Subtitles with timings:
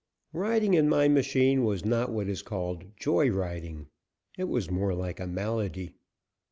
[0.33, 3.85] Riding in my machine was not what is called "joy riding."
[4.35, 5.93] It was more like a malady.